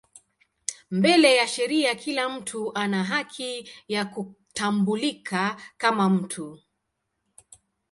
[0.91, 6.59] Mbele ya sheria kila mtu ana haki ya kutambulika kama mtu.